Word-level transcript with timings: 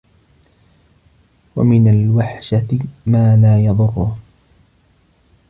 وَمِنْ 1.55 1.87
الْوَحْشَةِ 1.87 2.67
مَا 3.05 3.35
لَا 3.35 3.59
يَضُرُّهُ 3.61 4.17